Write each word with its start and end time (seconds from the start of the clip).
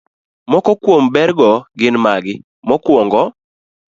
Moko 0.51 0.71
kuom 0.83 1.03
bergo 1.15 1.51
gin 1.79 1.95
magi: 2.05 2.35
Mokwongo, 2.67 3.23